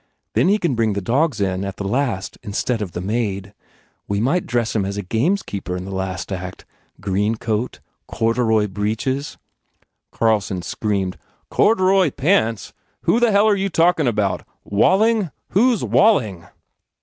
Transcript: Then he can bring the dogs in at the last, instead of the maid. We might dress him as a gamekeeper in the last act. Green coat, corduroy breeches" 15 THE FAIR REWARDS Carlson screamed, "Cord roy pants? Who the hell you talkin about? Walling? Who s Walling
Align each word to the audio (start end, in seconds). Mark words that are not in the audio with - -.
Then 0.33 0.47
he 0.47 0.57
can 0.57 0.73
bring 0.73 0.93
the 0.93 0.99
dogs 0.99 1.39
in 1.39 1.63
at 1.63 1.77
the 1.77 1.83
last, 1.87 2.39
instead 2.41 2.81
of 2.81 2.93
the 2.93 3.01
maid. 3.01 3.53
We 4.07 4.19
might 4.19 4.47
dress 4.47 4.75
him 4.75 4.83
as 4.83 4.97
a 4.97 5.03
gamekeeper 5.03 5.77
in 5.77 5.85
the 5.85 5.93
last 5.93 6.31
act. 6.31 6.65
Green 6.99 7.35
coat, 7.35 7.81
corduroy 8.07 8.65
breeches" 8.65 9.29
15 9.29 9.37
THE 9.37 9.37
FAIR 9.37 9.91
REWARDS 9.91 10.19
Carlson 10.47 10.61
screamed, 10.63 11.17
"Cord 11.51 11.79
roy 11.79 12.09
pants? 12.09 12.73
Who 13.01 13.19
the 13.19 13.31
hell 13.31 13.53
you 13.55 13.69
talkin 13.69 14.07
about? 14.07 14.41
Walling? 14.63 15.29
Who 15.49 15.71
s 15.71 15.83
Walling 15.83 16.47